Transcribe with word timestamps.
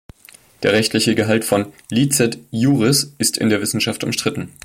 Der 0.63 0.73
rechtliche 0.73 1.13
Gehalt 1.13 1.45
von 1.45 1.73
"licet 1.91 2.39
iuris" 2.51 3.13
ist 3.19 3.37
in 3.37 3.49
der 3.49 3.61
Wissenschaft 3.61 4.03
umstritten. 4.03 4.51